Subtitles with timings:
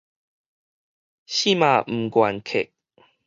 [0.03, 0.05] 死嘛
[1.83, 2.71] 毋願瞌